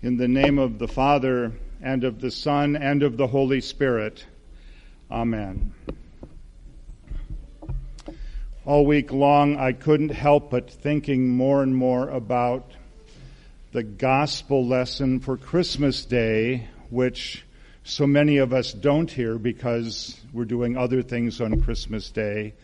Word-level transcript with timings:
In 0.00 0.16
the 0.16 0.28
name 0.28 0.60
of 0.60 0.78
the 0.78 0.86
Father, 0.86 1.50
and 1.82 2.04
of 2.04 2.20
the 2.20 2.30
Son, 2.30 2.76
and 2.76 3.02
of 3.02 3.16
the 3.16 3.26
Holy 3.26 3.60
Spirit. 3.60 4.24
Amen. 5.10 5.74
All 8.64 8.86
week 8.86 9.10
long, 9.10 9.56
I 9.56 9.72
couldn't 9.72 10.10
help 10.10 10.52
but 10.52 10.70
thinking 10.70 11.30
more 11.30 11.64
and 11.64 11.74
more 11.74 12.08
about 12.10 12.70
the 13.72 13.82
gospel 13.82 14.64
lesson 14.64 15.18
for 15.18 15.36
Christmas 15.36 16.04
Day, 16.04 16.68
which 16.90 17.44
so 17.82 18.06
many 18.06 18.36
of 18.36 18.52
us 18.52 18.72
don't 18.72 19.10
hear 19.10 19.36
because 19.36 20.20
we're 20.32 20.44
doing 20.44 20.76
other 20.76 21.02
things 21.02 21.40
on 21.40 21.60
Christmas 21.60 22.08
Day. 22.12 22.54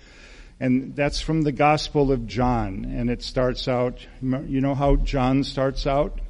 And 0.60 0.94
that's 0.94 1.20
from 1.20 1.42
the 1.42 1.50
Gospel 1.50 2.12
of 2.12 2.28
John. 2.28 2.84
And 2.84 3.10
it 3.10 3.24
starts 3.24 3.66
out, 3.66 4.06
you 4.22 4.60
know 4.60 4.76
how 4.76 4.94
John 4.94 5.42
starts 5.42 5.84
out? 5.84 6.20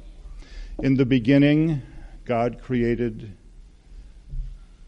In 0.83 0.95
the 0.95 1.05
beginning, 1.05 1.81
God 2.25 2.61
created. 2.61 3.31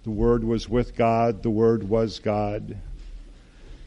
The 0.04 0.12
Word 0.12 0.44
was 0.44 0.68
with 0.68 0.98
God. 0.98 1.44
The 1.44 1.50
Word 1.50 1.88
was 1.88 2.20
God. 2.20 2.78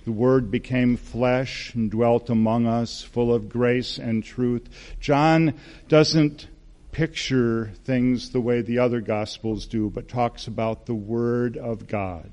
The 0.06 0.12
Word 0.12 0.50
became 0.50 0.96
flesh 0.96 1.74
and 1.74 1.90
dwelt 1.90 2.30
among 2.30 2.66
us, 2.66 3.02
full 3.02 3.34
of 3.34 3.50
grace 3.50 3.98
and 3.98 4.24
truth. 4.24 4.66
John 4.98 5.52
doesn't 5.88 6.48
picture 6.90 7.70
things 7.84 8.30
the 8.30 8.40
way 8.40 8.62
the 8.62 8.78
other 8.78 9.02
Gospels 9.02 9.66
do, 9.66 9.90
but 9.90 10.08
talks 10.08 10.46
about 10.46 10.86
the 10.86 10.94
Word 10.94 11.58
of 11.58 11.86
God. 11.86 12.30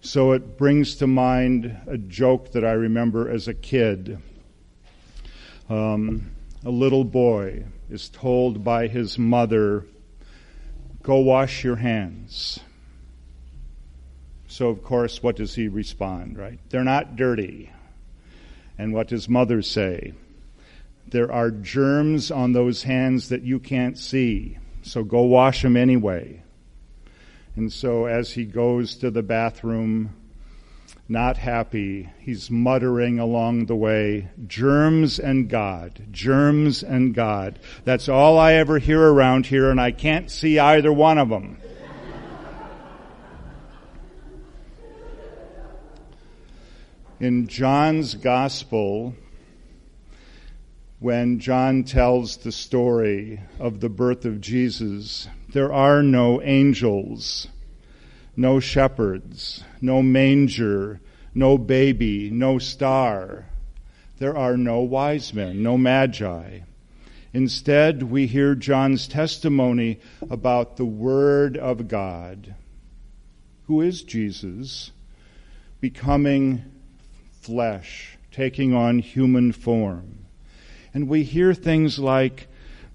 So 0.00 0.32
it 0.32 0.56
brings 0.56 0.96
to 0.96 1.06
mind 1.06 1.76
a 1.86 1.98
joke 1.98 2.52
that 2.52 2.64
I 2.64 2.72
remember 2.72 3.28
as 3.28 3.46
a 3.46 3.54
kid. 3.54 4.18
Um, 5.68 6.30
a 6.64 6.70
little 6.70 7.04
boy 7.04 7.64
is 7.88 8.08
told 8.08 8.62
by 8.62 8.86
his 8.86 9.18
mother, 9.18 9.86
Go 11.02 11.18
wash 11.20 11.64
your 11.64 11.76
hands. 11.76 12.60
So, 14.46 14.68
of 14.68 14.82
course, 14.82 15.22
what 15.22 15.36
does 15.36 15.54
he 15.54 15.68
respond, 15.68 16.36
right? 16.36 16.58
They're 16.68 16.84
not 16.84 17.16
dirty. 17.16 17.70
And 18.76 18.92
what 18.92 19.08
does 19.08 19.28
mother 19.28 19.62
say? 19.62 20.12
There 21.08 21.32
are 21.32 21.50
germs 21.50 22.30
on 22.30 22.52
those 22.52 22.82
hands 22.82 23.30
that 23.30 23.42
you 23.42 23.58
can't 23.58 23.96
see, 23.96 24.58
so 24.82 25.02
go 25.02 25.22
wash 25.22 25.62
them 25.62 25.76
anyway. 25.76 26.42
And 27.56 27.72
so 27.72 28.06
as 28.06 28.32
he 28.32 28.44
goes 28.44 28.96
to 28.96 29.10
the 29.10 29.22
bathroom, 29.22 30.14
not 31.08 31.36
happy, 31.36 32.08
he's 32.20 32.50
muttering 32.50 33.18
along 33.18 33.66
the 33.66 33.76
way, 33.76 34.28
germs 34.46 35.18
and 35.18 35.48
God, 35.48 36.06
germs 36.10 36.82
and 36.82 37.14
God. 37.14 37.58
That's 37.84 38.08
all 38.08 38.38
I 38.38 38.54
ever 38.54 38.78
hear 38.78 39.02
around 39.02 39.46
here 39.46 39.70
and 39.70 39.80
I 39.80 39.90
can't 39.90 40.30
see 40.30 40.58
either 40.58 40.92
one 40.92 41.18
of 41.18 41.28
them. 41.28 41.58
In 47.18 47.48
John's 47.48 48.14
gospel, 48.14 49.14
when 51.00 51.38
John 51.38 51.84
tells 51.84 52.38
the 52.38 52.52
story 52.52 53.40
of 53.58 53.80
the 53.80 53.88
birth 53.88 54.24
of 54.24 54.40
Jesus, 54.40 55.28
there 55.52 55.72
are 55.72 56.02
no 56.02 56.40
angels, 56.40 57.48
no 58.36 58.60
shepherds, 58.60 59.64
no 59.80 60.02
manger, 60.02 61.00
no 61.34 61.58
baby, 61.58 62.30
no 62.30 62.58
star. 62.58 63.46
There 64.18 64.36
are 64.36 64.56
no 64.56 64.80
wise 64.80 65.32
men, 65.32 65.62
no 65.62 65.78
magi. 65.78 66.60
Instead, 67.32 68.02
we 68.02 68.26
hear 68.26 68.54
John's 68.54 69.06
testimony 69.06 70.00
about 70.28 70.76
the 70.76 70.84
Word 70.84 71.56
of 71.56 71.88
God, 71.88 72.54
who 73.66 73.80
is 73.80 74.02
Jesus, 74.02 74.90
becoming 75.80 76.64
flesh, 77.40 78.18
taking 78.30 78.74
on 78.74 78.98
human 78.98 79.52
form 79.52 80.20
and 80.92 81.08
we 81.08 81.22
hear 81.22 81.54
things 81.54 81.98
like 81.98 82.48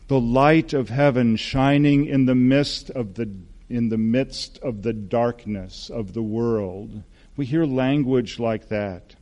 the 0.07 0.19
light 0.19 0.73
of 0.73 0.89
heaven 0.89 1.35
shining 1.35 2.05
in 2.05 2.25
the 2.25 2.35
midst 2.35 2.89
of 2.91 3.15
the 3.15 3.29
in 3.69 3.89
the 3.89 3.97
midst 3.97 4.57
of 4.59 4.83
the 4.83 4.93
darkness 4.93 5.89
of 5.89 6.13
the 6.13 6.23
world. 6.23 7.03
We 7.35 7.45
hear 7.45 7.65
language 7.65 8.39
like 8.39 8.69
that. 8.69 9.15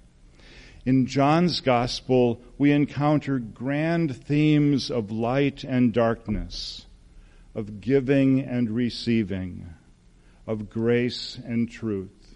In 0.85 1.05
John's 1.05 1.61
gospel, 1.61 2.41
we 2.57 2.71
encounter 2.71 3.39
grand 3.39 4.15
themes 4.15 4.91
of 4.91 5.11
light 5.11 5.63
and 5.63 5.93
darkness, 5.93 6.85
of 7.55 7.79
giving 7.79 8.41
and 8.41 8.69
receiving, 8.69 9.73
of 10.45 10.69
grace 10.69 11.39
and 11.45 11.69
truth. 11.69 12.35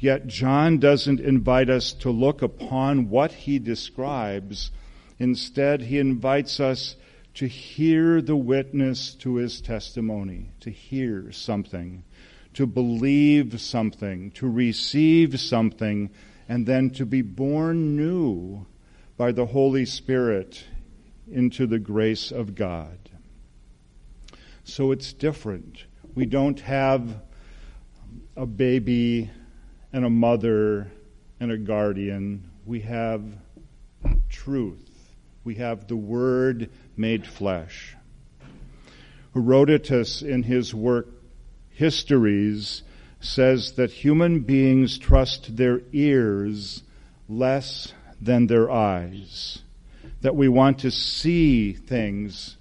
Yet 0.00 0.26
John 0.26 0.78
doesn't 0.78 1.20
invite 1.20 1.68
us 1.68 1.92
to 1.94 2.10
look 2.10 2.40
upon 2.40 3.10
what 3.10 3.32
he 3.32 3.58
describes 3.58 4.70
Instead, 5.18 5.82
he 5.82 5.98
invites 5.98 6.60
us 6.60 6.96
to 7.38 7.46
hear 7.46 8.20
the 8.20 8.34
witness 8.34 9.14
to 9.14 9.36
his 9.36 9.60
testimony, 9.60 10.50
to 10.58 10.70
hear 10.70 11.30
something, 11.30 12.02
to 12.52 12.66
believe 12.66 13.60
something, 13.60 14.32
to 14.32 14.50
receive 14.50 15.38
something, 15.38 16.10
and 16.48 16.66
then 16.66 16.90
to 16.90 17.06
be 17.06 17.22
born 17.22 17.94
new 17.96 18.66
by 19.16 19.30
the 19.30 19.46
Holy 19.46 19.84
Spirit 19.84 20.64
into 21.30 21.64
the 21.68 21.78
grace 21.78 22.32
of 22.32 22.56
God. 22.56 22.98
So 24.64 24.90
it's 24.90 25.12
different. 25.12 25.84
We 26.16 26.26
don't 26.26 26.58
have 26.58 27.22
a 28.36 28.46
baby 28.46 29.30
and 29.92 30.04
a 30.04 30.10
mother 30.10 30.90
and 31.38 31.52
a 31.52 31.56
guardian. 31.56 32.50
We 32.66 32.80
have 32.80 33.22
truth 34.28 34.87
we 35.48 35.54
have 35.54 35.88
the 35.88 35.96
Word 35.96 36.68
made 36.94 37.26
flesh. 37.26 37.96
Herodotus, 39.32 40.20
in 40.20 40.42
his 40.42 40.74
work 40.74 41.08
Histories, 41.70 42.82
says 43.18 43.72
that 43.76 43.90
human 43.90 44.40
beings 44.40 44.98
trust 44.98 45.56
their 45.56 45.80
ears 45.90 46.82
less 47.30 47.94
than 48.20 48.46
their 48.46 48.70
eyes, 48.70 49.62
that 50.20 50.36
we 50.36 50.48
want 50.48 50.80
to 50.80 50.90
see 50.90 51.72
things. 51.72 52.58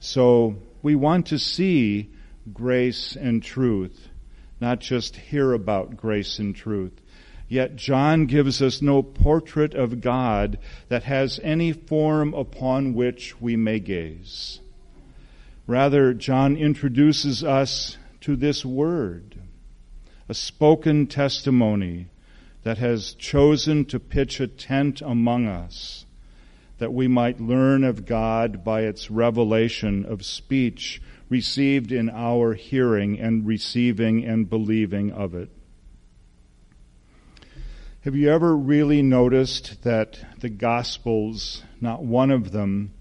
So 0.00 0.56
we 0.82 0.96
want 0.96 1.26
to 1.26 1.38
see 1.38 2.10
grace 2.52 3.14
and 3.14 3.40
truth, 3.40 4.08
not 4.60 4.80
just 4.80 5.14
hear 5.14 5.52
about 5.52 5.96
grace 5.96 6.40
and 6.40 6.52
truth. 6.52 7.00
Yet 7.50 7.74
John 7.74 8.26
gives 8.26 8.62
us 8.62 8.80
no 8.80 9.02
portrait 9.02 9.74
of 9.74 10.00
God 10.00 10.56
that 10.88 11.02
has 11.02 11.40
any 11.42 11.72
form 11.72 12.32
upon 12.32 12.94
which 12.94 13.40
we 13.40 13.56
may 13.56 13.80
gaze. 13.80 14.60
Rather, 15.66 16.14
John 16.14 16.56
introduces 16.56 17.42
us 17.42 17.98
to 18.20 18.36
this 18.36 18.64
word, 18.64 19.34
a 20.28 20.34
spoken 20.34 21.08
testimony 21.08 22.06
that 22.62 22.78
has 22.78 23.14
chosen 23.14 23.84
to 23.86 23.98
pitch 23.98 24.38
a 24.38 24.46
tent 24.46 25.02
among 25.02 25.48
us, 25.48 26.06
that 26.78 26.92
we 26.92 27.08
might 27.08 27.40
learn 27.40 27.82
of 27.82 28.06
God 28.06 28.62
by 28.62 28.82
its 28.82 29.10
revelation 29.10 30.04
of 30.04 30.24
speech 30.24 31.02
received 31.28 31.90
in 31.90 32.10
our 32.10 32.54
hearing 32.54 33.18
and 33.18 33.44
receiving 33.44 34.24
and 34.24 34.48
believing 34.48 35.10
of 35.10 35.34
it. 35.34 35.50
Have 38.02 38.16
you 38.16 38.30
ever 38.30 38.56
really 38.56 39.02
noticed 39.02 39.82
that 39.82 40.24
the 40.38 40.48
Gospels, 40.48 41.62
not 41.82 42.02
one 42.02 42.30
of 42.30 42.50
them, 42.50 42.94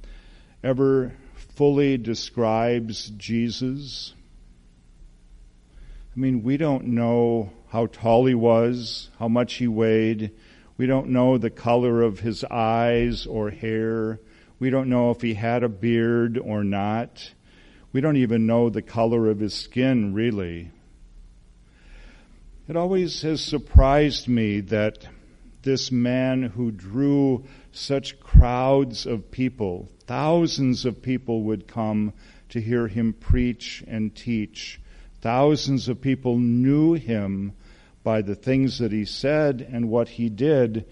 ever 0.62 1.14
fully 1.56 1.98
describes 1.98 3.10
Jesus? 3.12 4.14
I 6.14 6.20
mean, 6.20 6.44
we 6.44 6.58
don't 6.58 6.88
know 6.88 7.54
how 7.70 7.86
tall 7.86 8.26
he 8.26 8.36
was, 8.36 9.10
how 9.18 9.30
much 9.30 9.54
he 9.54 9.70
weighed. 9.70 10.32
We 10.76 10.86
don't 10.86 11.12
know 11.12 11.38
the 11.38 11.50
color 11.50 12.02
of 12.02 12.20
his 12.20 12.44
eyes 12.44 13.26
or 13.26 13.52
hair. 13.52 14.20
We 14.60 14.70
don't 14.70 14.90
know 14.90 15.12
if 15.12 15.22
he 15.22 15.36
had 15.36 15.64
a 15.64 15.70
beard 15.70 16.38
or 16.38 16.66
not. 16.66 17.32
We 17.94 18.02
don't 18.02 18.18
even 18.18 18.46
know 18.46 18.70
the 18.70 18.82
color 18.82 19.30
of 19.30 19.40
his 19.40 19.54
skin, 19.54 20.14
really. 20.14 20.72
It 22.70 22.76
always 22.76 23.24
has 23.24 23.42
surprised 23.42 24.28
me 24.28 24.60
that 24.60 25.08
this 25.64 25.92
man 25.92 26.44
who 26.44 26.70
drew 26.70 27.46
such 27.72 28.20
crowds 28.20 29.08
of 29.08 29.32
people, 29.32 29.90
thousands 30.06 30.86
of 30.86 31.02
people 31.02 31.42
would 31.46 31.68
come 31.68 32.14
to 32.50 32.62
hear 32.62 32.88
him 32.88 33.14
preach 33.14 33.84
and 33.88 34.14
teach. 34.14 34.80
Thousands 35.20 35.90
of 35.90 36.00
people 36.00 36.38
knew 36.38 36.94
him 36.94 37.54
by 38.04 38.22
the 38.22 38.36
things 38.36 38.78
that 38.78 38.92
he 38.92 39.04
said 39.04 39.68
and 39.68 39.90
what 39.90 40.08
he 40.08 40.30
did, 40.30 40.86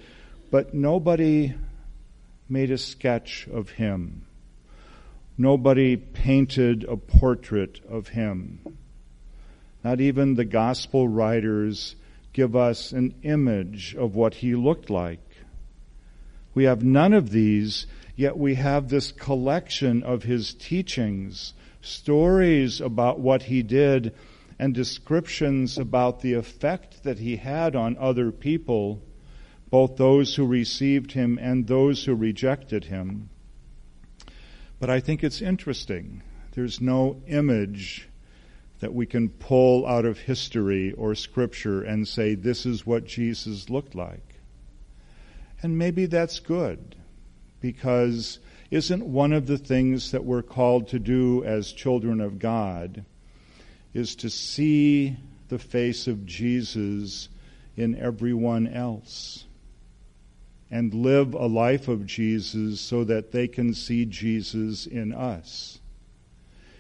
but 0.50 0.74
nobody 0.74 1.54
made 2.50 2.72
a 2.72 2.80
sketch 2.80 3.48
of 3.54 3.70
him. 3.70 4.26
Nobody 5.38 5.96
painted 5.96 6.86
a 6.86 6.98
portrait 6.98 7.82
of 7.88 8.08
him. 8.08 8.62
Not 9.88 10.02
even 10.02 10.36
the 10.36 10.44
gospel 10.44 11.08
writers 11.08 11.96
give 12.34 12.58
us 12.58 12.92
an 12.92 13.16
image 13.24 13.96
of 13.96 14.16
what 14.16 14.34
he 14.34 14.54
looked 14.54 14.90
like. 14.90 15.26
We 16.54 16.66
have 16.66 16.84
none 16.84 17.14
of 17.14 17.30
these, 17.30 17.88
yet 18.14 18.38
we 18.38 18.56
have 18.56 18.90
this 18.90 19.14
collection 19.14 20.04
of 20.04 20.24
his 20.24 20.54
teachings, 20.54 21.54
stories 21.80 22.82
about 22.82 23.22
what 23.22 23.44
he 23.44 23.64
did, 23.64 24.14
and 24.60 24.74
descriptions 24.74 25.78
about 25.78 26.20
the 26.20 26.34
effect 26.34 27.04
that 27.04 27.20
he 27.20 27.38
had 27.38 27.74
on 27.74 27.96
other 27.98 28.34
people, 28.34 29.02
both 29.70 29.96
those 29.96 30.36
who 30.36 30.46
received 30.46 31.14
him 31.14 31.40
and 31.42 31.66
those 31.66 32.04
who 32.04 32.14
rejected 32.14 32.84
him. 32.84 33.30
But 34.82 34.90
I 34.90 35.00
think 35.00 35.24
it's 35.24 35.42
interesting. 35.42 36.24
There's 36.52 36.82
no 36.82 37.22
image 37.26 38.10
that 38.80 38.94
we 38.94 39.06
can 39.06 39.30
pull 39.30 39.86
out 39.88 40.06
of 40.06 40.20
history 40.20 40.94
or 40.94 41.16
scripture 41.16 41.82
and 41.82 42.08
say, 42.08 42.36
this 42.36 42.66
is 42.66 42.86
what 42.86 43.06
Jesus 43.06 43.70
looked 43.70 43.96
like. 43.96 44.36
And 45.62 45.78
maybe 45.78 46.06
that's 46.06 46.40
good, 46.40 46.96
because 47.60 48.40
isn't 48.70 49.06
one 49.06 49.34
of 49.34 49.48
the 49.48 49.58
things 49.58 50.12
that 50.12 50.24
we're 50.24 50.44
called 50.44 50.90
to 50.90 51.00
do 51.00 51.44
as 51.44 51.72
children 51.72 52.22
of 52.22 52.38
God 52.38 53.06
is 53.94 54.16
to 54.18 54.30
see 54.30 55.18
the 55.48 55.58
face 55.58 56.06
of 56.08 56.26
Jesus 56.26 57.30
in 57.76 57.98
everyone 57.98 58.68
else 58.68 59.46
and 60.70 60.94
live 60.94 61.34
a 61.34 61.46
life 61.46 61.88
of 61.88 62.06
Jesus 62.06 62.82
so 62.82 63.06
that 63.06 63.32
they 63.32 63.48
can 63.48 63.74
see 63.74 64.06
Jesus 64.06 64.86
in 64.86 65.14
us. 65.14 65.80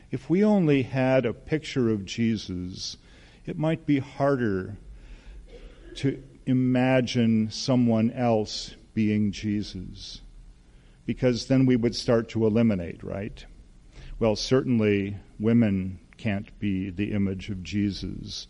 If 0.09 0.29
we 0.29 0.43
only 0.43 0.83
had 0.83 1.25
a 1.25 1.33
picture 1.33 1.89
of 1.89 2.05
Jesus, 2.05 2.95
it 3.45 3.57
might 3.57 3.85
be 3.85 3.99
harder 3.99 4.77
to 5.95 6.23
imagine 6.45 7.51
someone 7.51 8.11
else 8.11 8.75
being 8.93 9.31
Jesus. 9.31 10.21
Because 11.05 11.47
then 11.47 11.65
we 11.65 11.75
would 11.75 11.95
start 11.95 12.29
to 12.29 12.45
eliminate, 12.45 13.03
right? 13.03 13.45
Well, 14.19 14.35
certainly 14.35 15.17
women 15.39 15.99
can't 16.17 16.57
be 16.59 16.89
the 16.89 17.11
image 17.11 17.49
of 17.49 17.63
Jesus, 17.63 18.47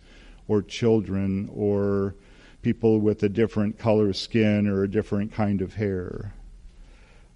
or 0.48 0.62
children, 0.62 1.50
or 1.54 2.16
people 2.62 3.00
with 3.00 3.24
a 3.24 3.30
different 3.30 3.78
color 3.78 4.14
skin 4.14 4.68
or 4.68 4.84
a 4.84 4.90
different 4.90 5.34
kind 5.34 5.62
of 5.62 5.74
hair. 5.74 6.34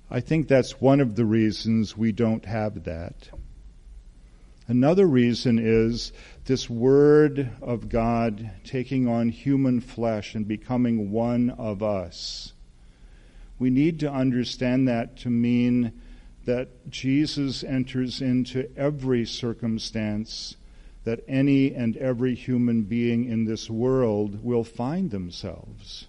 I 0.09 0.19
think 0.19 0.47
that's 0.47 0.79
one 0.79 0.99
of 0.99 1.15
the 1.15 1.25
reasons 1.25 1.97
we 1.97 2.11
don't 2.11 2.45
have 2.45 2.83
that. 2.83 3.29
Another 4.71 5.05
reason 5.05 5.59
is 5.59 6.13
this 6.45 6.69
Word 6.69 7.49
of 7.61 7.89
God 7.89 8.51
taking 8.63 9.05
on 9.05 9.27
human 9.27 9.81
flesh 9.81 10.33
and 10.33 10.47
becoming 10.47 11.11
one 11.11 11.49
of 11.49 11.83
us. 11.83 12.53
We 13.59 13.69
need 13.69 13.99
to 13.99 14.09
understand 14.09 14.87
that 14.87 15.17
to 15.17 15.29
mean 15.29 15.91
that 16.45 16.89
Jesus 16.89 17.65
enters 17.65 18.21
into 18.21 18.69
every 18.77 19.25
circumstance 19.25 20.55
that 21.03 21.25
any 21.27 21.75
and 21.75 21.97
every 21.97 22.33
human 22.33 22.83
being 22.83 23.25
in 23.25 23.43
this 23.43 23.69
world 23.69 24.41
will 24.41 24.63
find 24.63 25.11
themselves. 25.11 26.07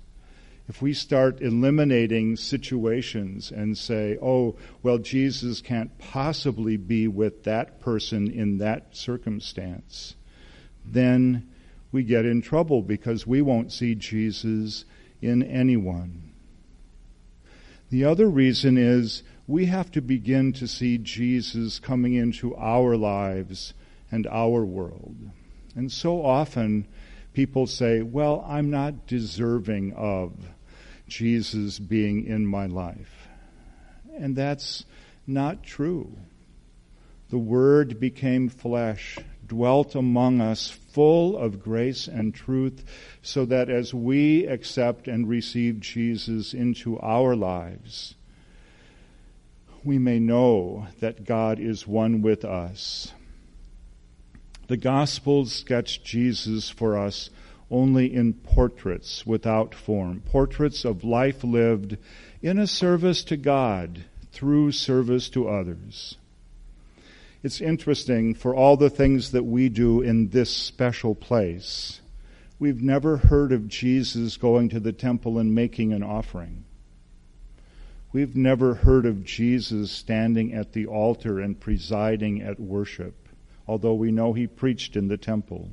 If 0.69 0.81
we 0.81 0.95
start 0.95 1.43
eliminating 1.43 2.37
situations 2.37 3.51
and 3.51 3.77
say, 3.77 4.17
oh, 4.23 4.57
well, 4.83 4.99
Jesus 4.99 5.61
can't 5.61 5.97
possibly 5.99 6.77
be 6.77 7.09
with 7.09 7.45
that 7.45 7.81
person 7.81 8.31
in 8.31 8.59
that 8.59 8.97
circumstance, 8.97 10.15
then 10.85 11.49
we 11.91 12.05
get 12.05 12.25
in 12.25 12.43
trouble 12.43 12.81
because 12.83 13.27
we 13.27 13.43
won't 13.43 13.73
see 13.73 13.95
Jesus 13.95 14.85
in 15.21 15.43
anyone. 15.43 16.33
The 17.91 18.05
other 18.05 18.29
reason 18.29 18.79
is 18.79 19.23
we 19.47 19.67
have 19.67 19.91
to 19.93 20.01
begin 20.01 20.53
to 20.55 20.67
see 20.67 20.97
Jesus 20.97 21.79
coming 21.79 22.15
into 22.15 22.57
our 22.57 22.97
lives 22.97 23.75
and 24.11 24.27
our 24.29 24.65
world. 24.65 25.17
And 25.75 25.93
so 25.93 26.25
often 26.25 26.87
people 27.33 27.67
say, 27.67 28.03
well, 28.03 28.45
I'm 28.47 28.71
not 28.71 29.07
deserving 29.07 29.93
of 29.95 30.33
Jesus 31.09 31.79
being 31.79 32.27
in 32.27 32.47
my 32.47 32.67
life. 32.67 33.29
And 34.17 34.37
that's 34.37 34.85
not 35.27 35.63
true. 35.63 36.17
The 37.31 37.39
Word 37.39 37.99
became 37.99 38.49
flesh, 38.51 39.19
dwelt 39.47 39.95
among 39.95 40.41
us, 40.41 40.69
full 40.69 41.37
of 41.37 41.63
grace 41.63 42.07
and 42.07 42.35
truth, 42.35 42.85
so 43.23 43.47
that 43.47 43.71
as 43.71 43.95
we 43.95 44.47
accept 44.47 45.09
and 45.09 45.27
receive 45.27 45.81
Jesus 45.81 46.53
into 46.53 46.99
our 47.01 47.35
lives, 47.35 48.15
we 49.83 49.99
may 49.99 50.19
know 50.19 50.87
that 51.01 51.25
God 51.25 51.59
is 51.59 51.87
one 51.87 52.21
with 52.21 52.45
us 52.45 53.13
the 54.73 54.77
Gospels 54.79 55.53
sketch 55.53 56.03
Jesus 56.03 56.71
for 56.71 56.97
us 56.97 57.29
only 57.71 58.07
in 58.15 58.33
portraits 58.33 59.27
without 59.27 59.75
form, 59.75 60.23
portraits 60.25 60.87
of 60.87 61.05
life 61.05 61.45
lived 61.45 61.99
in 62.41 62.59
a 62.59 62.67
service 62.67 63.23
to 63.25 63.37
God 63.37 64.05
through 64.33 64.73
service 64.73 65.29
to 65.29 65.47
others. 65.47 66.17
It's 67.43 67.61
interesting 67.61 68.33
for 68.33 68.55
all 68.55 68.79
the 68.79 68.89
things 68.89 69.33
that 69.33 69.43
we 69.43 69.69
do 69.69 70.01
in 70.01 70.31
this 70.31 70.49
special 70.51 71.15
place. 71.15 72.01
We've 72.59 72.81
never 72.81 73.19
heard 73.19 73.53
of 73.53 73.69
Jesus 73.69 74.39
going 74.39 74.71
to 74.71 74.81
the 74.81 74.95
temple 74.95 75.39
and 75.39 75.55
making 75.55 75.93
an 75.93 76.03
offering. 76.03 76.65
We've 78.11 78.35
never 78.35 78.73
heard 78.73 79.05
of 79.05 79.23
Jesus 79.23 79.93
standing 79.93 80.55
at 80.55 80.73
the 80.73 80.87
altar 80.87 81.41
and 81.41 81.61
presiding 81.61 82.41
at 82.41 82.59
worship 82.59 83.22
although 83.73 83.95
we 83.95 84.13
know 84.13 84.35
he 84.35 84.47
preached 84.47 84.97
in 84.97 85.09
the 85.09 85.17
temple. 85.17 85.71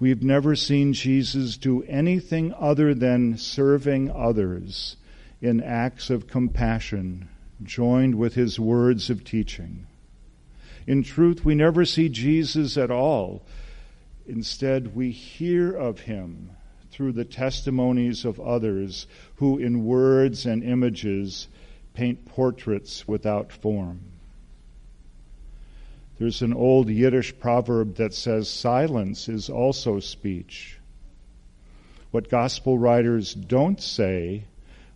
We've 0.00 0.24
never 0.24 0.56
seen 0.56 0.92
Jesus 0.92 1.56
do 1.56 1.84
anything 1.84 2.52
other 2.52 2.94
than 2.94 3.38
serving 3.38 4.10
others 4.10 4.96
in 5.40 5.62
acts 5.62 6.10
of 6.10 6.26
compassion, 6.26 7.28
joined 7.62 8.16
with 8.16 8.34
his 8.34 8.58
words 8.58 9.08
of 9.08 9.22
teaching. 9.22 9.86
In 10.84 11.04
truth, 11.04 11.44
we 11.44 11.54
never 11.54 11.84
see 11.84 12.08
Jesus 12.08 12.76
at 12.76 12.90
all. 12.90 13.46
Instead, 14.26 14.96
we 14.96 15.12
hear 15.12 15.70
of 15.70 16.00
him 16.00 16.50
through 16.90 17.12
the 17.12 17.24
testimonies 17.24 18.24
of 18.24 18.40
others 18.40 19.06
who, 19.36 19.58
in 19.58 19.84
words 19.84 20.44
and 20.44 20.64
images, 20.64 21.46
paint 21.94 22.26
portraits 22.26 23.06
without 23.06 23.52
form. 23.52 24.00
There's 26.18 26.42
an 26.42 26.54
old 26.54 26.88
Yiddish 26.88 27.38
proverb 27.38 27.96
that 27.96 28.14
says 28.14 28.48
silence 28.48 29.28
is 29.28 29.50
also 29.50 29.98
speech. 29.98 30.78
What 32.12 32.30
gospel 32.30 32.78
writers 32.78 33.34
don't 33.34 33.80
say 33.80 34.44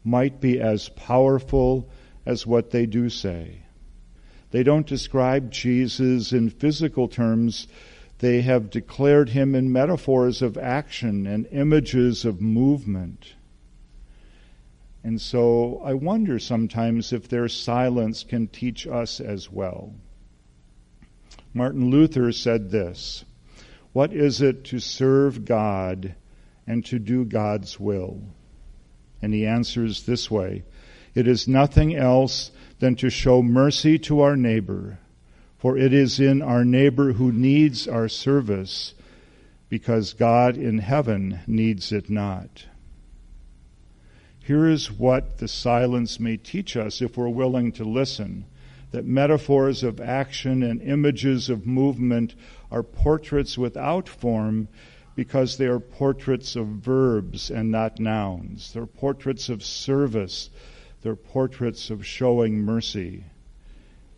might 0.04 0.40
be 0.40 0.60
as 0.60 0.88
powerful 0.90 1.88
as 2.24 2.46
what 2.46 2.70
they 2.70 2.86
do 2.86 3.08
say. 3.08 3.62
They 4.50 4.62
don't 4.62 4.86
describe 4.86 5.50
Jesus 5.50 6.32
in 6.32 6.50
physical 6.50 7.08
terms. 7.08 7.66
They 8.20 8.42
have 8.42 8.70
declared 8.70 9.30
him 9.30 9.54
in 9.54 9.72
metaphors 9.72 10.40
of 10.40 10.56
action 10.56 11.26
and 11.26 11.46
images 11.50 12.24
of 12.24 12.40
movement. 12.40 13.34
And 15.02 15.20
so 15.20 15.80
I 15.84 15.94
wonder 15.94 16.38
sometimes 16.38 17.12
if 17.12 17.28
their 17.28 17.48
silence 17.48 18.24
can 18.24 18.46
teach 18.46 18.86
us 18.86 19.20
as 19.20 19.50
well. 19.50 19.94
Martin 21.54 21.90
Luther 21.90 22.32
said 22.32 22.70
this 22.70 23.24
What 23.92 24.12
is 24.12 24.40
it 24.40 24.64
to 24.64 24.78
serve 24.78 25.44
God 25.44 26.14
and 26.66 26.84
to 26.86 26.98
do 26.98 27.24
God's 27.24 27.80
will? 27.80 28.20
And 29.20 29.34
he 29.34 29.46
answers 29.46 30.04
this 30.04 30.30
way 30.30 30.64
It 31.14 31.26
is 31.26 31.48
nothing 31.48 31.96
else 31.96 32.50
than 32.78 32.94
to 32.96 33.10
show 33.10 33.42
mercy 33.42 33.98
to 34.00 34.20
our 34.20 34.36
neighbor, 34.36 34.98
for 35.56 35.76
it 35.76 35.92
is 35.92 36.20
in 36.20 36.42
our 36.42 36.64
neighbor 36.64 37.14
who 37.14 37.32
needs 37.32 37.88
our 37.88 38.08
service, 38.08 38.94
because 39.68 40.12
God 40.14 40.56
in 40.56 40.78
heaven 40.78 41.40
needs 41.46 41.92
it 41.92 42.08
not. 42.08 42.66
Here 44.44 44.66
is 44.66 44.90
what 44.90 45.38
the 45.38 45.48
silence 45.48 46.18
may 46.18 46.38
teach 46.38 46.76
us 46.76 47.02
if 47.02 47.16
we're 47.16 47.28
willing 47.28 47.72
to 47.72 47.84
listen 47.84 48.46
that 48.90 49.04
metaphors 49.04 49.82
of 49.82 50.00
action 50.00 50.62
and 50.62 50.80
images 50.82 51.50
of 51.50 51.66
movement 51.66 52.34
are 52.70 52.82
portraits 52.82 53.58
without 53.58 54.08
form 54.08 54.68
because 55.14 55.56
they 55.56 55.66
are 55.66 55.80
portraits 55.80 56.56
of 56.56 56.66
verbs 56.66 57.50
and 57.50 57.70
not 57.70 57.98
nouns. 57.98 58.72
They're 58.72 58.86
portraits 58.86 59.48
of 59.48 59.62
service 59.62 60.50
They're 61.02 61.16
portraits 61.16 61.90
of 61.90 62.04
showing 62.04 62.58
mercy. 62.58 63.24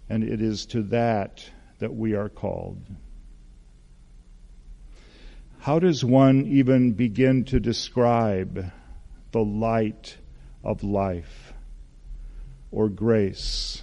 And 0.08 0.24
it 0.24 0.40
is 0.40 0.66
to 0.66 0.82
that 0.84 1.44
that 1.78 1.94
we 1.94 2.14
are 2.14 2.28
called. 2.28 2.82
How 5.60 5.78
does 5.78 6.04
one 6.04 6.46
even 6.46 6.92
begin 6.92 7.44
to 7.44 7.60
describe 7.60 8.72
the 9.30 9.44
light 9.44 10.16
of 10.64 10.82
life 10.82 11.52
or 12.70 12.88
grace 12.88 13.82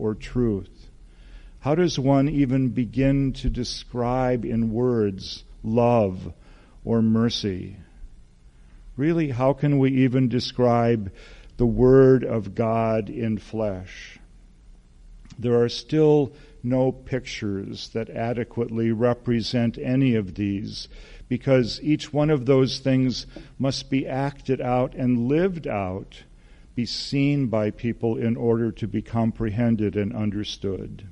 or 0.00 0.14
truth? 0.14 0.88
How 1.60 1.74
does 1.74 1.98
one 1.98 2.28
even 2.28 2.70
begin 2.70 3.32
to 3.34 3.50
describe 3.50 4.44
in 4.44 4.72
words 4.72 5.44
love 5.62 6.32
or 6.84 7.02
mercy? 7.02 7.76
Really, 8.96 9.30
how 9.30 9.52
can 9.52 9.78
we 9.78 9.90
even 9.90 10.28
describe 10.28 11.12
the 11.58 11.66
Word 11.66 12.24
of 12.24 12.54
God 12.54 13.10
in 13.10 13.36
flesh? 13.36 14.18
There 15.38 15.60
are 15.62 15.68
still 15.68 16.32
no 16.62 16.92
pictures 16.92 17.88
that 17.90 18.10
adequately 18.10 18.92
represent 18.92 19.78
any 19.78 20.14
of 20.14 20.34
these 20.34 20.88
because 21.28 21.80
each 21.82 22.12
one 22.12 22.28
of 22.28 22.46
those 22.46 22.78
things 22.80 23.26
must 23.58 23.88
be 23.88 24.06
acted 24.06 24.60
out 24.60 24.94
and 24.94 25.28
lived 25.28 25.66
out, 25.66 26.24
be 26.74 26.86
seen 26.86 27.46
by 27.46 27.70
people 27.70 28.16
in 28.16 28.36
order 28.36 28.70
to 28.72 28.86
be 28.86 29.02
comprehended 29.02 29.96
and 29.96 30.14
understood. 30.14 31.08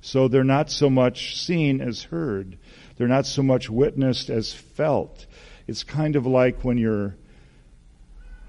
So 0.00 0.28
they're 0.28 0.44
not 0.44 0.70
so 0.70 0.88
much 0.88 1.36
seen 1.36 1.80
as 1.80 2.04
heard. 2.04 2.58
They're 2.96 3.08
not 3.08 3.26
so 3.26 3.42
much 3.42 3.68
witnessed 3.68 4.30
as 4.30 4.52
felt. 4.52 5.26
It's 5.66 5.82
kind 5.82 6.16
of 6.16 6.26
like 6.26 6.64
when 6.64 6.78
you're 6.78 7.16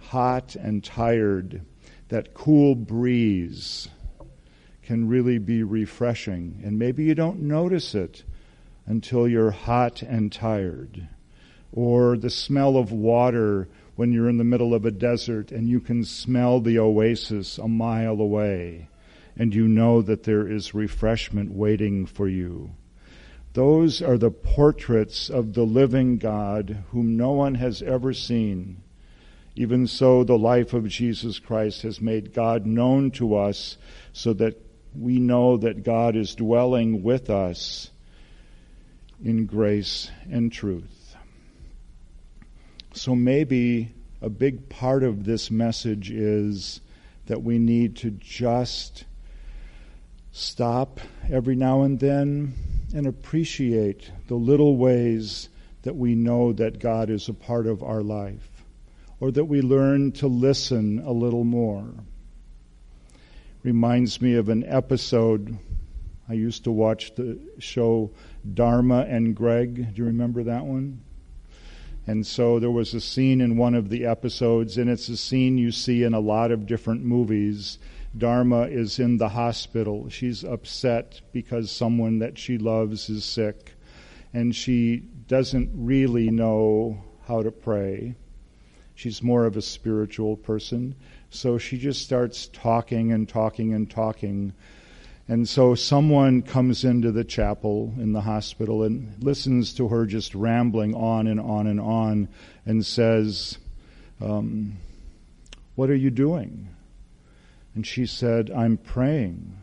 hot 0.02 0.56
and 0.56 0.84
tired, 0.84 1.62
that 2.10 2.34
cool 2.34 2.76
breeze 2.76 3.90
can 4.84 5.08
really 5.10 5.38
be 5.38 5.64
refreshing. 5.64 6.62
And 6.64 6.80
maybe 6.80 7.04
you 7.04 7.16
don't 7.16 7.42
notice 7.42 7.94
it 7.94 8.24
until 8.86 9.28
you're 9.28 9.52
hot 9.52 10.02
and 10.02 10.32
tired. 10.32 11.10
Or 11.74 12.18
the 12.18 12.30
smell 12.30 12.78
of 12.78 12.92
water 12.92 13.68
when 13.98 14.14
you're 14.14 14.30
in 14.30 14.38
the 14.38 14.44
middle 14.44 14.74
of 14.74 14.86
a 14.86 14.92
desert 14.92 15.52
and 15.52 15.68
you 15.68 15.80
can 15.80 16.06
smell 16.06 16.62
the 16.62 16.78
oasis 16.78 17.58
a 17.58 17.68
mile 17.68 18.22
away 18.22 18.88
and 19.36 19.54
you 19.54 19.68
know 19.68 20.04
that 20.04 20.24
there 20.24 20.48
is 20.48 20.74
refreshment 20.74 21.52
waiting 21.52 22.06
for 22.06 22.28
you. 22.28 22.70
Those 23.54 24.02
are 24.04 24.18
the 24.18 24.30
portraits 24.30 25.30
of 25.32 25.54
the 25.54 25.64
living 25.64 26.18
God 26.18 26.84
whom 26.92 27.18
no 27.18 27.32
one 27.32 27.56
has 27.56 27.82
ever 27.82 28.14
seen. 28.14 28.84
Even 29.56 29.88
so, 29.88 30.24
the 30.24 30.38
life 30.38 30.74
of 30.74 30.88
Jesus 30.88 31.40
Christ 31.40 31.82
has 31.82 32.00
made 32.00 32.34
God 32.34 32.68
known 32.68 33.10
to 33.12 33.36
us 33.36 33.78
so 34.14 34.34
that 34.34 34.62
we 34.96 35.18
know 35.18 35.58
that 35.58 35.84
God 35.84 36.16
is 36.16 36.36
dwelling 36.36 37.02
with 37.02 37.32
us 37.32 37.90
in 39.24 39.48
grace 39.48 40.12
and 40.30 40.52
truth. 40.52 40.97
So 42.98 43.16
maybe 43.16 43.94
a 44.24 44.30
big 44.30 44.70
part 44.70 45.04
of 45.04 45.24
this 45.24 45.52
message 45.52 46.10
is 46.10 46.82
that 47.28 47.44
we 47.44 47.60
need 47.60 47.98
to 47.98 48.10
just 48.10 49.06
stop 50.32 51.00
every 51.30 51.56
now 51.56 51.84
and 51.84 52.00
then 52.00 52.56
and 52.96 53.06
appreciate 53.06 54.10
the 54.28 54.36
little 54.36 54.78
ways 54.78 55.48
that 55.84 55.96
we 55.96 56.16
know 56.16 56.54
that 56.54 56.80
God 56.80 57.12
is 57.12 57.30
a 57.30 57.36
part 57.36 57.68
of 57.68 57.84
our 57.84 58.02
life, 58.02 58.64
or 59.20 59.30
that 59.30 59.46
we 59.46 59.62
learn 59.62 60.12
to 60.14 60.28
listen 60.28 60.98
a 60.98 61.12
little 61.12 61.44
more 61.44 61.86
reminds 63.62 64.20
me 64.22 64.34
of 64.34 64.50
an 64.50 64.64
episode. 64.66 65.56
I 66.28 66.34
used 66.34 66.64
to 66.64 66.72
watch 66.72 67.14
the 67.14 67.38
show 67.60 68.10
Dharma 68.56 69.06
and 69.08 69.36
Greg. 69.36 69.94
Do 69.94 70.02
you 70.02 70.06
remember 70.06 70.44
that 70.44 70.66
one? 70.66 71.04
And 72.08 72.26
so 72.26 72.58
there 72.58 72.72
was 72.72 72.94
a 72.94 73.02
scene 73.02 73.42
in 73.42 73.58
one 73.58 73.76
of 73.76 73.90
the 73.90 74.06
episodes, 74.06 74.78
and 74.78 74.90
it's 74.90 75.10
a 75.10 75.18
scene 75.18 75.58
you 75.58 75.74
see 75.74 76.04
in 76.04 76.14
a 76.14 76.22
lot 76.22 76.52
of 76.52 76.66
different 76.66 77.04
movies. 77.04 77.80
Dharma 78.18 78.62
is 78.62 78.98
in 78.98 79.18
the 79.18 79.28
hospital. 79.28 80.08
She's 80.08 80.46
upset 80.46 81.20
because 81.34 81.70
someone 81.70 82.20
that 82.20 82.38
she 82.38 82.58
loves 82.58 83.10
is 83.10 83.26
sick, 83.26 83.74
and 84.34 84.56
she 84.56 85.04
doesn't 85.28 85.70
really 85.74 86.32
know 86.32 87.04
how 87.28 87.44
to 87.44 87.52
pray. 87.52 88.16
She's 88.96 89.22
more 89.22 89.46
of 89.46 89.58
a 89.58 89.62
spiritual 89.62 90.38
person. 90.38 90.96
So 91.30 91.58
she 91.58 91.78
just 91.78 92.02
starts 92.02 92.48
talking 92.48 93.12
and 93.12 93.28
talking 93.28 93.74
and 93.74 93.92
talking. 93.92 94.54
And 95.30 95.48
so 95.48 95.76
someone 95.76 96.42
comes 96.42 96.86
into 96.86 97.12
the 97.12 97.26
chapel 97.26 97.94
in 97.98 98.14
the 98.14 98.22
hospital 98.22 98.84
and 98.84 99.22
listens 99.22 99.74
to 99.74 99.90
her 99.90 100.06
just 100.06 100.34
rambling 100.34 100.96
on 100.96 101.28
and 101.28 101.40
on 101.40 101.68
and 101.68 101.82
on 101.82 102.30
and 102.66 102.86
says, 102.86 103.58
um, 104.22 104.78
What 105.76 105.90
are 105.90 105.96
you 105.96 106.12
doing? 106.12 106.70
And 107.76 107.86
she 107.86 108.06
said, 108.06 108.50
I'm 108.52 108.78
praying. 108.78 109.58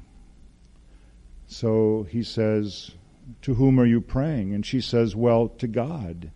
So 1.47 2.06
he 2.11 2.23
says, 2.23 2.90
To 3.42 3.54
whom 3.54 3.80
are 3.80 3.87
you 3.87 4.02
praying? 4.02 4.52
And 4.52 4.66
she 4.66 4.83
says, 4.83 5.16
Well, 5.16 5.49
to 5.49 5.66
God. 5.66 6.30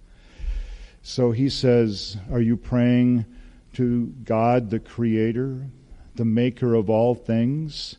So 1.03 1.33
he 1.33 1.51
says, 1.51 2.17
Are 2.33 2.41
you 2.41 2.57
praying 2.57 3.27
to 3.75 4.07
God, 4.25 4.71
the 4.71 4.81
Creator, 4.81 5.67
the 6.15 6.25
Maker 6.25 6.75
of 6.75 6.89
all 6.89 7.15
things? 7.15 7.97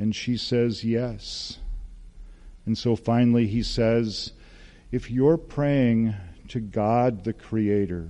And 0.00 0.16
she 0.16 0.38
says, 0.38 0.82
Yes. 0.82 1.58
And 2.64 2.78
so 2.78 2.96
finally 2.96 3.46
he 3.46 3.62
says, 3.62 4.32
If 4.90 5.10
you're 5.10 5.36
praying 5.36 6.14
to 6.48 6.58
God, 6.58 7.22
the 7.24 7.34
Creator, 7.34 8.08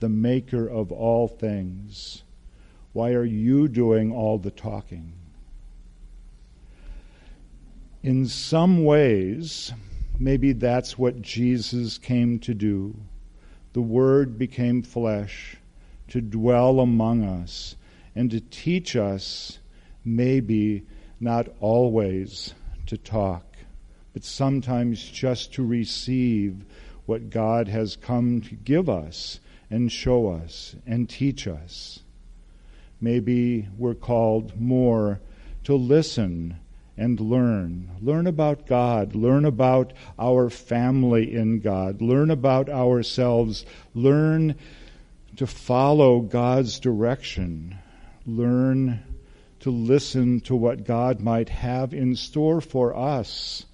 the 0.00 0.08
Maker 0.08 0.66
of 0.66 0.90
all 0.90 1.28
things, 1.28 2.22
why 2.94 3.10
are 3.10 3.26
you 3.26 3.68
doing 3.68 4.10
all 4.10 4.38
the 4.38 4.50
talking? 4.50 5.12
In 8.02 8.24
some 8.24 8.86
ways, 8.86 9.74
maybe 10.18 10.52
that's 10.54 10.96
what 10.96 11.20
Jesus 11.20 11.98
came 11.98 12.38
to 12.38 12.54
do. 12.54 12.96
The 13.74 13.82
Word 13.82 14.38
became 14.38 14.80
flesh 14.80 15.58
to 16.08 16.22
dwell 16.22 16.80
among 16.80 17.22
us 17.22 17.76
and 18.14 18.30
to 18.30 18.40
teach 18.40 18.96
us, 18.96 19.58
maybe 20.06 20.86
not 21.20 21.48
always 21.60 22.54
to 22.86 22.96
talk, 22.96 23.44
but 24.12 24.24
sometimes 24.24 25.02
just 25.02 25.54
to 25.54 25.66
receive 25.66 26.64
what 27.06 27.30
God 27.30 27.68
has 27.68 27.96
come 27.96 28.40
to 28.42 28.54
give 28.54 28.88
us 28.88 29.40
and 29.70 29.90
show 29.90 30.30
us 30.30 30.76
and 30.86 31.08
teach 31.08 31.46
us. 31.46 32.00
Maybe 33.00 33.68
we're 33.76 33.94
called 33.94 34.60
more 34.60 35.20
to 35.64 35.74
listen 35.74 36.58
and 36.96 37.20
learn. 37.20 37.90
Learn 38.00 38.26
about 38.26 38.66
God. 38.66 39.14
Learn 39.14 39.44
about 39.44 39.92
our 40.18 40.50
family 40.50 41.34
in 41.34 41.60
God. 41.60 42.02
Learn 42.02 42.30
about 42.30 42.68
ourselves. 42.68 43.64
Learn 43.94 44.56
to 45.38 45.46
follow 45.46 46.18
God's 46.20 46.80
direction, 46.80 47.78
learn 48.26 49.00
to 49.60 49.70
listen 49.70 50.40
to 50.40 50.54
what 50.54 50.84
God 50.84 51.20
might 51.20 51.48
have 51.48 51.92
in 51.92 52.14
store 52.14 52.60
for 52.60 52.96
us 52.96 53.66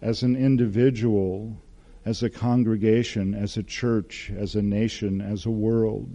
as 0.00 0.22
an 0.22 0.36
individual, 0.36 1.56
as 2.04 2.22
a 2.22 2.30
congregation, 2.30 3.34
as 3.34 3.56
a 3.56 3.62
church, 3.62 4.30
as 4.36 4.54
a 4.54 4.62
nation, 4.62 5.20
as 5.20 5.46
a 5.46 5.50
world. 5.50 6.10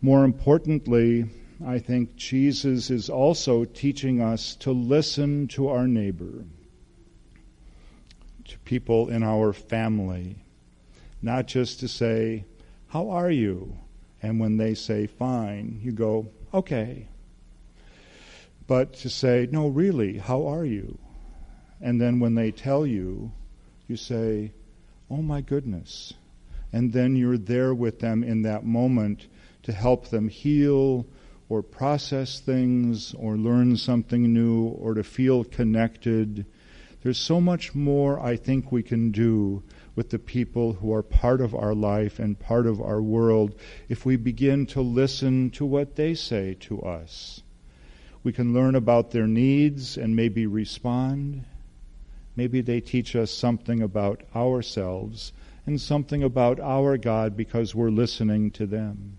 More 0.00 0.24
importantly, 0.24 1.26
I 1.64 1.78
think 1.78 2.16
Jesus 2.16 2.90
is 2.90 3.08
also 3.08 3.64
teaching 3.64 4.20
us 4.20 4.56
to 4.56 4.72
listen 4.72 5.46
to 5.48 5.68
our 5.68 5.86
neighbor, 5.86 6.44
to 8.46 8.58
people 8.60 9.08
in 9.08 9.22
our 9.22 9.52
family, 9.52 10.36
not 11.22 11.46
just 11.46 11.80
to 11.80 11.88
say, 11.88 12.44
how 12.88 13.10
are 13.10 13.30
you? 13.30 13.78
And 14.22 14.38
when 14.38 14.56
they 14.56 14.74
say 14.74 15.06
Fine, 15.06 15.80
you 15.82 15.92
go, 15.92 16.28
Okay. 16.54 17.08
But 18.72 18.94
to 19.00 19.10
say, 19.10 19.46
No, 19.52 19.68
really, 19.68 20.16
how 20.16 20.46
are 20.46 20.64
you? 20.64 20.96
And 21.82 22.00
then 22.00 22.20
when 22.20 22.36
they 22.36 22.50
tell 22.50 22.86
you, 22.86 23.32
you 23.86 23.96
say, 23.98 24.54
Oh 25.10 25.20
my 25.20 25.42
goodness. 25.42 26.14
And 26.72 26.90
then 26.90 27.14
you're 27.14 27.36
there 27.36 27.74
with 27.74 27.98
them 28.00 28.24
in 28.24 28.40
that 28.44 28.64
moment 28.64 29.26
to 29.64 29.72
help 29.72 30.08
them 30.08 30.30
heal 30.30 31.06
or 31.50 31.62
process 31.62 32.40
things 32.40 33.12
or 33.12 33.36
learn 33.36 33.76
something 33.76 34.32
new 34.32 34.68
or 34.68 34.94
to 34.94 35.04
feel 35.04 35.44
connected. 35.44 36.46
There's 37.02 37.18
so 37.18 37.42
much 37.42 37.74
more 37.74 38.18
I 38.20 38.36
think 38.36 38.72
we 38.72 38.82
can 38.82 39.10
do 39.10 39.62
with 39.94 40.08
the 40.08 40.18
people 40.18 40.72
who 40.72 40.94
are 40.94 41.02
part 41.02 41.42
of 41.42 41.54
our 41.54 41.74
life 41.74 42.18
and 42.18 42.38
part 42.38 42.66
of 42.66 42.80
our 42.80 43.02
world 43.02 43.54
if 43.90 44.06
we 44.06 44.16
begin 44.16 44.64
to 44.68 44.80
listen 44.80 45.50
to 45.50 45.66
what 45.66 45.96
they 45.96 46.14
say 46.14 46.54
to 46.60 46.80
us. 46.80 47.42
We 48.24 48.32
can 48.32 48.54
learn 48.54 48.74
about 48.74 49.10
their 49.10 49.26
needs 49.26 49.96
and 49.96 50.14
maybe 50.14 50.46
respond. 50.46 51.44
Maybe 52.36 52.60
they 52.60 52.80
teach 52.80 53.16
us 53.16 53.30
something 53.30 53.82
about 53.82 54.22
ourselves 54.34 55.32
and 55.66 55.80
something 55.80 56.22
about 56.22 56.60
our 56.60 56.96
God 56.96 57.36
because 57.36 57.74
we're 57.74 57.90
listening 57.90 58.50
to 58.52 58.66
them. 58.66 59.16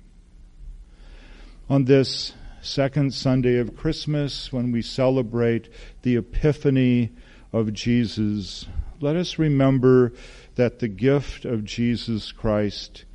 On 1.69 1.85
this 1.85 2.33
second 2.61 3.13
Sunday 3.13 3.57
of 3.57 3.75
Christmas, 3.75 4.51
when 4.51 4.71
we 4.71 4.81
celebrate 4.81 5.69
the 6.01 6.15
Epiphany 6.15 7.11
of 7.51 7.73
Jesus, 7.73 8.65
let 8.99 9.15
us 9.15 9.37
remember 9.37 10.13
that 10.55 10.79
the 10.79 10.87
gift 10.87 11.45
of 11.45 11.65
Jesus 11.65 12.31
Christ 12.31 13.05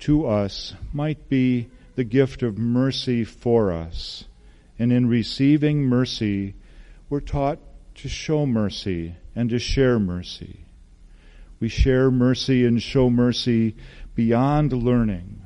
to 0.00 0.26
us 0.26 0.74
might 0.92 1.28
be 1.28 1.68
the 1.96 2.04
gift 2.04 2.42
of 2.42 2.58
mercy 2.58 3.24
for 3.24 3.72
us. 3.72 4.24
And 4.78 4.92
in 4.92 5.08
receiving 5.08 5.82
mercy, 5.82 6.54
we're 7.08 7.20
taught 7.20 7.58
to 7.96 8.08
show 8.08 8.46
mercy 8.46 9.16
and 9.34 9.50
to 9.50 9.58
share 9.58 9.98
mercy. 9.98 10.66
We 11.60 11.68
share 11.68 12.10
mercy 12.10 12.64
and 12.64 12.80
show 12.80 13.10
mercy 13.10 13.74
beyond 14.14 14.72
learning. 14.72 15.42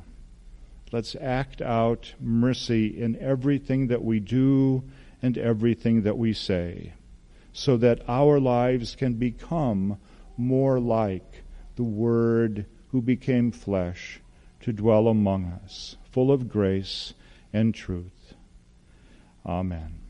Let's 0.93 1.17
act 1.19 1.63
out 1.63 2.13
mercy 2.21 2.87
in 2.87 3.17
everything 3.17 3.87
that 3.87 4.05
we 4.05 4.21
do 4.21 4.85
and 5.23 5.39
everything 5.39 6.03
that 6.03 6.19
we 6.19 6.35
say, 6.35 6.93
so 7.55 7.79
that 7.79 8.03
our 8.09 8.39
lives 8.39 8.95
can 8.95 9.15
become 9.15 9.99
more 10.37 10.79
like 10.79 11.45
the 11.77 11.83
Word 11.83 12.67
who 12.91 13.01
became 13.01 13.51
flesh 13.51 14.21
to 14.61 14.73
dwell 14.73 15.09
among 15.09 15.47
us, 15.47 15.97
full 16.11 16.31
of 16.31 16.51
grace 16.51 17.15
and 17.55 17.75
truth. 17.75 18.22
Amen. 19.45 20.02